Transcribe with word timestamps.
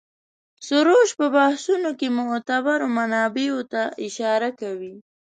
سروش 0.67 1.09
په 1.19 1.25
بحثونو 1.35 1.89
کې 1.99 2.07
معتبرو 2.19 2.85
منابعو 2.97 3.61
ته 3.71 3.81
اشاره 4.05 4.49
کوي. 4.59 4.93